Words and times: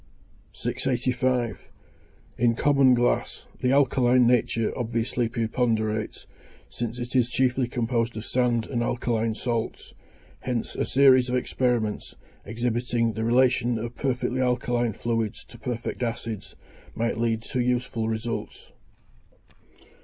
685. 0.53 1.69
In 2.39 2.55
common 2.55 2.95
glass, 2.95 3.45
the 3.59 3.71
alkaline 3.71 4.25
nature 4.25 4.75
obviously 4.75 5.29
preponderates, 5.29 6.25
since 6.71 6.97
it 6.97 7.15
is 7.15 7.29
chiefly 7.29 7.67
composed 7.67 8.17
of 8.17 8.25
sand 8.25 8.65
and 8.65 8.81
alkaline 8.81 9.35
salts; 9.35 9.93
hence 10.39 10.73
a 10.75 10.85
series 10.85 11.29
of 11.29 11.35
experiments, 11.35 12.15
exhibiting 12.45 13.13
the 13.13 13.23
relation 13.23 13.77
of 13.77 13.93
perfectly 13.93 14.41
alkaline 14.41 14.93
fluids 14.93 15.43
to 15.45 15.59
perfect 15.59 16.01
acids, 16.01 16.55
might 16.95 17.19
lead 17.19 17.43
to 17.43 17.59
useful 17.59 18.09
results. 18.09 18.71